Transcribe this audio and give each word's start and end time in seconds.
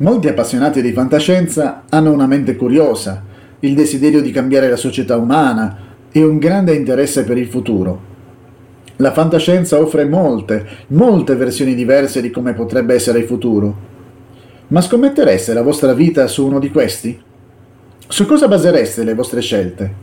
Molti 0.00 0.28
appassionati 0.28 0.80
di 0.80 0.92
fantascienza 0.92 1.82
hanno 1.90 2.10
una 2.10 2.26
mente 2.26 2.56
curiosa, 2.56 3.22
il 3.60 3.74
desiderio 3.74 4.22
di 4.22 4.30
cambiare 4.30 4.70
la 4.70 4.76
società 4.76 5.18
umana 5.18 5.76
e 6.10 6.24
un 6.24 6.38
grande 6.38 6.74
interesse 6.74 7.22
per 7.22 7.36
il 7.36 7.46
futuro. 7.46 8.08
La 8.96 9.12
fantascienza 9.12 9.78
offre 9.78 10.06
molte, 10.06 10.66
molte 10.88 11.34
versioni 11.34 11.74
diverse 11.74 12.22
di 12.22 12.30
come 12.30 12.54
potrebbe 12.54 12.94
essere 12.94 13.18
il 13.18 13.26
futuro. 13.26 13.76
Ma 14.68 14.80
scommettereste 14.80 15.52
la 15.52 15.60
vostra 15.60 15.92
vita 15.92 16.26
su 16.28 16.46
uno 16.46 16.58
di 16.58 16.70
questi? 16.70 17.20
Su 18.08 18.24
cosa 18.24 18.48
basereste 18.48 19.04
le 19.04 19.14
vostre 19.14 19.42
scelte? 19.42 19.94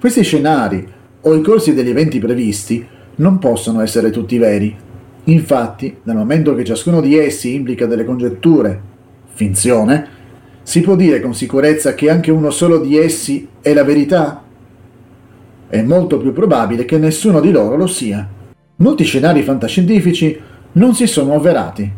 Questi 0.00 0.22
scenari 0.22 0.88
o 1.20 1.34
i 1.34 1.42
corsi 1.42 1.74
degli 1.74 1.90
eventi 1.90 2.18
previsti 2.18 2.86
non 3.16 3.38
possono 3.38 3.82
essere 3.82 4.08
tutti 4.08 4.38
veri. 4.38 4.74
Infatti, 5.24 5.98
dal 6.02 6.16
momento 6.16 6.54
che 6.54 6.64
ciascuno 6.64 7.02
di 7.02 7.18
essi 7.18 7.54
implica 7.54 7.84
delle 7.84 8.06
congetture, 8.06 8.92
finzione, 9.34 10.08
si 10.62 10.80
può 10.80 10.96
dire 10.96 11.20
con 11.20 11.34
sicurezza 11.34 11.94
che 11.94 12.08
anche 12.08 12.30
uno 12.30 12.50
solo 12.50 12.78
di 12.78 12.96
essi 12.96 13.48
è 13.60 13.74
la 13.74 13.84
verità? 13.84 14.42
È 15.68 15.82
molto 15.82 16.18
più 16.18 16.32
probabile 16.32 16.84
che 16.84 16.98
nessuno 16.98 17.40
di 17.40 17.50
loro 17.50 17.76
lo 17.76 17.86
sia. 17.86 18.26
Molti 18.76 19.04
scenari 19.04 19.42
fantascientifici 19.42 20.40
non 20.72 20.94
si 20.94 21.06
sono 21.06 21.34
avverati. 21.34 21.92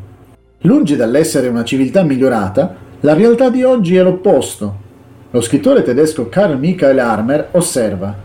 Lungi 0.61 0.97
dall'essere 0.97 1.49
una 1.49 1.63
civiltà 1.63 2.03
migliorata, 2.03 2.75
la 3.01 3.15
realtà 3.15 3.51
di 3.51 3.63
oggi 3.63 3.97
è 3.97 4.03
l'opposto. 4.03 4.85
Lo 5.30 5.41
scrittore 5.41 5.83
tedesco 5.83 6.29
Karl 6.29 6.59
Michael 6.59 6.99
Armer 6.99 7.49
osserva 7.53 8.16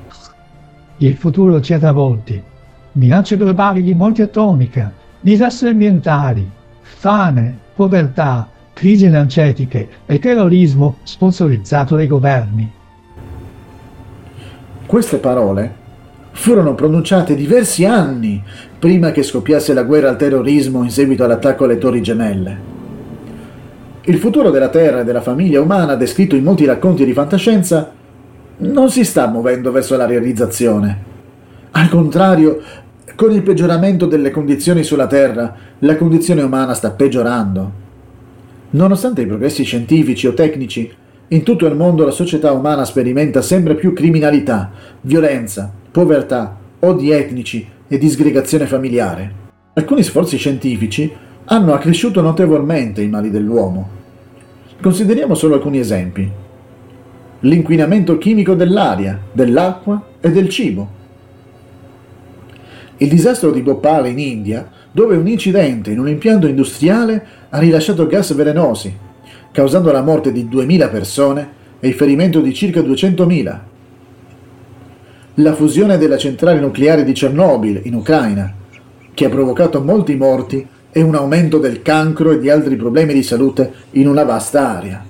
Il 0.98 1.16
futuro 1.18 1.60
ci 1.60 1.74
ha 1.74 1.80
travolti. 1.80 2.42
Minacce 2.94 3.38
globali 3.38 3.84
di 3.84 3.94
morte 3.94 4.24
atomica, 4.24 4.92
disastri 5.20 5.70
ambientali, 5.70 6.50
fame, 6.82 7.58
povertà, 7.76 8.50
crisi 8.74 9.06
energetiche 9.06 9.88
e 10.06 10.20
terrorismo 10.20 10.98
sponsorizzato 11.04 11.96
dai 11.96 12.08
governi. 12.08 12.72
Queste 14.86 15.18
parole 15.18 15.80
furono 16.32 16.76
pronunciate 16.76 17.36
diversi 17.36 17.86
anni 17.86 18.42
prima 18.80 19.12
che 19.12 19.24
scoppiasse 19.24 19.74
la 19.74 19.84
guerra 19.84 20.10
al 20.10 20.18
terrorismo 20.18 20.84
in 20.84 20.90
seguito 20.90 21.24
all'attacco 21.24 21.66
alle 21.66 21.78
Torri 21.78 22.02
Gemelle. 22.02 22.70
Il 24.04 24.18
futuro 24.18 24.50
della 24.50 24.70
Terra 24.70 25.02
e 25.02 25.04
della 25.04 25.22
famiglia 25.22 25.62
umana, 25.62 25.96
descritto 25.96 26.36
in 26.36 26.44
molti 26.44 26.66
racconti 26.66 27.06
di 27.06 27.14
fantascienza, 27.14 27.92
non 28.58 28.90
si 28.90 29.04
sta 29.04 29.28
muovendo 29.28 29.72
verso 29.72 29.96
la 29.96 30.06
realizzazione. 30.06 31.10
Al 31.72 31.90
contrario, 31.90 32.62
con 33.16 33.32
il 33.32 33.44
peggioramento 33.44 34.08
delle 34.08 34.32
condizioni 34.32 34.84
sulla 34.84 35.08
Terra, 35.08 35.56
la 35.80 35.96
condizione 35.96 36.42
umana 36.42 36.74
sta 36.74 36.92
peggiorando. 36.92 37.81
Nonostante 38.74 39.22
i 39.22 39.26
progressi 39.26 39.64
scientifici 39.64 40.28
o 40.28 40.34
tecnici, 40.34 40.90
in 41.28 41.44
tutto 41.44 41.66
il 41.66 41.76
mondo 41.76 42.06
la 42.06 42.12
società 42.12 42.54
umana 42.54 42.86
sperimenta 42.86 43.42
sempre 43.42 43.76
più 43.76 43.92
criminalità, 43.92 44.72
violenza, 45.02 45.72
povertà, 45.92 46.58
odi 46.80 47.12
etnici 47.12 47.68
e 47.88 47.98
disgregazione 47.98 48.66
familiare. 48.66 49.40
Alcuni 49.74 50.04
sforzi 50.04 50.38
scientifici 50.38 51.12
hanno 51.46 51.74
accresciuto 51.74 52.22
notevolmente 52.22 53.02
i 53.02 53.10
mali 53.10 53.30
dell'uomo. 53.30 53.90
Consideriamo 54.82 55.36
solo 55.36 55.56
alcuni 55.56 55.80
esempi. 55.80 56.30
L'inquinamento 57.42 58.18
chimico 58.18 58.54
dell'aria, 58.54 59.20
dell'acqua 59.34 60.02
e 60.22 60.32
del 60.32 60.48
cibo. 60.48 61.00
Il 63.02 63.10
disastro 63.10 63.50
di 63.50 63.64
Bhopal 63.64 64.10
in 64.10 64.20
India, 64.20 64.70
dove 64.92 65.16
un 65.16 65.28
incidente 65.28 65.90
in 65.90 65.98
un 65.98 66.08
impianto 66.08 66.46
industriale 66.46 67.26
ha 67.50 67.58
rilasciato 67.58 68.06
gas 68.06 68.32
velenosi, 68.36 68.96
causando 69.52 69.92
la 69.92 70.04
morte 70.04 70.32
di 70.32 70.46
2.000 70.46 70.92
persone 70.92 71.50
e 71.80 71.88
il 71.88 71.96
ferimento 71.96 72.42
di 72.42 72.54
circa 72.54 72.80
200.000. 72.82 73.60
La 75.34 75.54
fusione 75.56 75.98
della 75.98 76.18
centrale 76.18 76.60
nucleare 76.60 77.04
di 77.04 77.14
Chernobyl 77.14 77.82
in 77.86 77.96
Ucraina, 77.96 78.54
che 79.16 79.26
ha 79.26 79.30
provocato 79.30 79.82
molti 79.82 80.16
morti 80.16 80.68
e 80.92 81.02
un 81.02 81.16
aumento 81.16 81.58
del 81.58 81.82
cancro 81.82 82.30
e 82.30 82.40
di 82.40 82.52
altri 82.52 82.76
problemi 82.76 83.14
di 83.14 83.24
salute 83.24 83.74
in 83.92 84.08
una 84.08 84.24
vasta 84.24 84.78
area. 84.78 85.04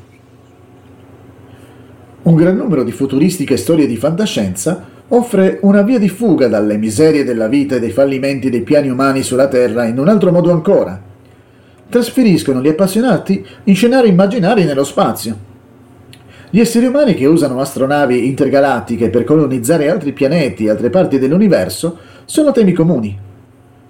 Un 2.21 2.35
gran 2.35 2.55
numero 2.55 2.85
di 2.85 2.91
futuristiche 2.93 3.57
storie 3.57 3.85
di 3.85 3.97
fantascienza 3.97 4.99
offre 5.13 5.59
una 5.61 5.81
via 5.81 5.99
di 5.99 6.09
fuga 6.09 6.47
dalle 6.47 6.77
miserie 6.77 7.23
della 7.23 7.47
vita 7.47 7.75
e 7.75 7.79
dei 7.79 7.91
fallimenti 7.91 8.49
dei 8.49 8.61
piani 8.61 8.89
umani 8.89 9.23
sulla 9.23 9.47
Terra 9.47 9.85
in 9.85 9.97
un 9.97 10.07
altro 10.07 10.31
modo 10.31 10.51
ancora 10.51 11.09
trasferiscono 11.91 12.61
gli 12.61 12.69
appassionati 12.69 13.45
in 13.65 13.75
scenari 13.75 14.07
immaginari 14.07 14.63
nello 14.63 14.85
spazio. 14.85 15.49
Gli 16.49 16.59
esseri 16.59 16.85
umani 16.85 17.13
che 17.13 17.25
usano 17.25 17.59
astronavi 17.59 18.27
intergalattiche 18.27 19.09
per 19.09 19.25
colonizzare 19.25 19.89
altri 19.89 20.13
pianeti 20.13 20.65
e 20.65 20.69
altre 20.69 20.89
parti 20.89 21.19
dell'universo 21.19 21.97
sono 22.25 22.51
temi 22.51 22.71
comuni. 22.71 23.17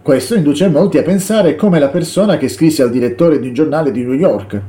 Questo 0.01 0.33
induce 0.33 0.67
molti 0.67 0.97
a 0.97 1.03
pensare 1.03 1.55
come 1.55 1.79
la 1.79 1.89
persona 1.89 2.37
che 2.37 2.49
scrisse 2.49 2.81
al 2.81 2.89
direttore 2.89 3.39
di 3.39 3.47
un 3.47 3.53
giornale 3.53 3.91
di 3.91 4.03
New 4.03 4.13
York. 4.13 4.61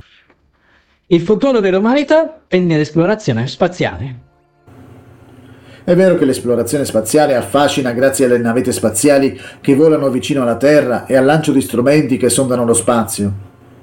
Il 1.07 1.21
futuro 1.23 1.61
dell'umanità 1.61 2.43
è 2.47 2.59
nell'esplorazione 2.59 3.47
spaziale. 3.47 4.31
È 5.85 5.97
vero 5.97 6.15
che 6.15 6.25
l'esplorazione 6.25 6.85
spaziale 6.85 7.35
affascina 7.35 7.91
grazie 7.91 8.27
alle 8.27 8.39
navette 8.39 8.71
spaziali 8.71 9.37
che 9.61 9.75
volano 9.75 10.11
vicino 10.11 10.43
alla 10.43 10.57
Terra 10.57 11.07
e 11.07 11.17
al 11.17 11.25
lancio 11.25 11.51
di 11.51 11.61
strumenti 11.61 12.17
che 12.17 12.29
sondano 12.29 12.65
lo 12.65 12.73
spazio. 12.73 13.33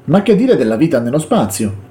Ma 0.06 0.22
che 0.22 0.38
dire 0.38 0.56
della 0.56 0.78
vita 0.78 1.02
nello 1.02 1.20
spazio? 1.20 1.88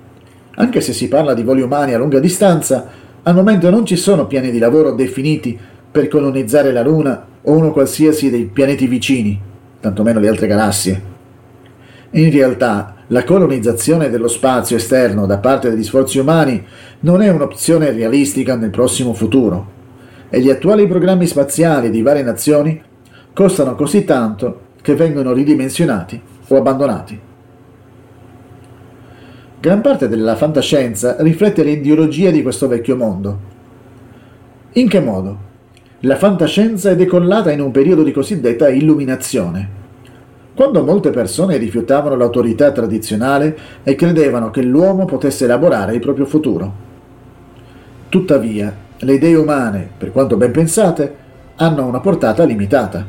Anche 0.54 0.80
se 0.80 0.94
si 0.94 1.08
parla 1.08 1.34
di 1.34 1.42
voli 1.42 1.60
umani 1.60 1.92
a 1.92 1.98
lunga 1.98 2.20
distanza, 2.20 2.88
al 3.22 3.34
momento 3.34 3.68
non 3.68 3.84
ci 3.84 3.96
sono 3.96 4.26
piani 4.26 4.50
di 4.50 4.58
lavoro 4.58 4.92
definiti 4.92 5.58
per 5.90 6.08
colonizzare 6.08 6.72
la 6.72 6.82
Luna 6.82 7.26
o 7.42 7.52
uno 7.52 7.70
qualsiasi 7.70 8.30
dei 8.30 8.44
pianeti 8.44 8.86
vicini, 8.86 9.38
tantomeno 9.78 10.20
le 10.20 10.28
altre 10.28 10.46
galassie. 10.46 11.02
In 12.12 12.30
realtà, 12.30 12.94
la 13.08 13.24
colonizzazione 13.24 14.08
dello 14.08 14.28
spazio 14.28 14.76
esterno 14.76 15.26
da 15.26 15.36
parte 15.36 15.68
degli 15.68 15.84
sforzi 15.84 16.18
umani 16.18 16.64
non 17.00 17.20
è 17.20 17.28
un'opzione 17.28 17.90
realistica 17.90 18.56
nel 18.56 18.70
prossimo 18.70 19.12
futuro 19.12 19.76
e 20.30 20.40
gli 20.40 20.50
attuali 20.50 20.86
programmi 20.86 21.26
spaziali 21.26 21.90
di 21.90 22.02
varie 22.02 22.22
nazioni 22.22 22.80
costano 23.32 23.74
così 23.74 24.04
tanto 24.04 24.66
che 24.82 24.94
vengono 24.94 25.32
ridimensionati 25.32 26.20
o 26.48 26.56
abbandonati. 26.56 27.20
Gran 29.60 29.80
parte 29.80 30.08
della 30.08 30.36
fantascienza 30.36 31.16
riflette 31.18 31.62
l'ideologia 31.62 32.30
di 32.30 32.42
questo 32.42 32.68
vecchio 32.68 32.96
mondo. 32.96 33.38
In 34.72 34.88
che 34.88 35.00
modo? 35.00 35.46
La 36.00 36.16
fantascienza 36.16 36.90
è 36.90 36.96
decollata 36.96 37.50
in 37.50 37.60
un 37.60 37.72
periodo 37.72 38.04
di 38.04 38.12
cosiddetta 38.12 38.68
illuminazione, 38.68 39.68
quando 40.54 40.84
molte 40.84 41.10
persone 41.10 41.56
rifiutavano 41.56 42.14
l'autorità 42.14 42.70
tradizionale 42.70 43.56
e 43.82 43.96
credevano 43.96 44.50
che 44.50 44.62
l'uomo 44.62 45.04
potesse 45.06 45.44
elaborare 45.44 45.94
il 45.94 46.00
proprio 46.00 46.26
futuro. 46.26 46.72
Tuttavia, 48.08 48.72
le 49.00 49.14
idee 49.14 49.34
umane, 49.36 49.88
per 49.96 50.10
quanto 50.10 50.36
ben 50.36 50.50
pensate, 50.50 51.16
hanno 51.56 51.86
una 51.86 52.00
portata 52.00 52.44
limitata. 52.44 53.06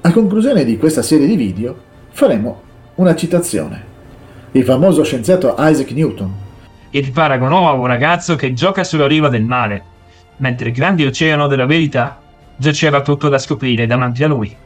A 0.00 0.12
conclusione 0.12 0.64
di 0.64 0.76
questa 0.76 1.02
serie 1.02 1.26
di 1.26 1.36
video 1.36 1.76
faremo 2.10 2.62
una 2.96 3.14
citazione. 3.14 3.84
Il 4.52 4.64
famoso 4.64 5.04
scienziato 5.04 5.54
Isaac 5.58 5.90
Newton. 5.92 6.32
Il 6.90 7.12
paragonò 7.12 7.68
a 7.68 7.72
un 7.72 7.86
ragazzo 7.86 8.34
che 8.34 8.52
gioca 8.52 8.82
sulla 8.82 9.06
riva 9.06 9.28
del 9.28 9.44
mare, 9.44 9.82
mentre 10.38 10.68
il 10.68 10.74
grande 10.74 11.06
oceano 11.06 11.46
della 11.46 11.66
verità 11.66 12.20
giaceva 12.56 13.02
tutto 13.02 13.28
da 13.28 13.38
scoprire 13.38 13.86
davanti 13.86 14.24
a 14.24 14.28
lui. 14.28 14.56